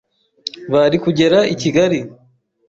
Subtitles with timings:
[0.71, 1.99] Bari kugera i Kigali,